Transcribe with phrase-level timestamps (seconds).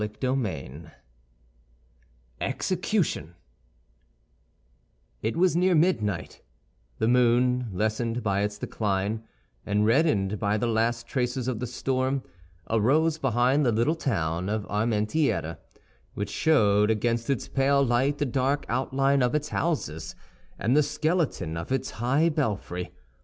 [0.03, 0.91] Chapter LXVI.
[2.41, 3.35] EXECUTION
[5.21, 6.41] It was near midnight;
[6.97, 9.21] the moon, lessened by its decline,
[9.63, 12.23] and reddened by the last traces of the storm,
[12.67, 15.57] arose behind the little town of Armentières,
[16.15, 20.15] which showed against its pale light the dark outline of its houses,
[20.57, 22.91] and the skeleton of its high belfry.